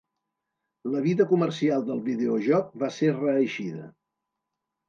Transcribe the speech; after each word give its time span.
La 0.93 1.01
vida 1.07 1.27
comercial 1.33 1.85
del 1.89 2.01
videojoc 2.07 2.73
va 2.85 2.93
ser 2.99 3.13
reeixida. 3.21 3.87